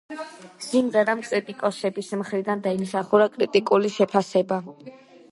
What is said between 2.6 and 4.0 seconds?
დაიმსახურა კრიტიკული